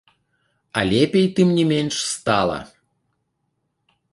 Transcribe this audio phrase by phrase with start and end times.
[0.77, 2.59] А лепей, тым не менш, стала.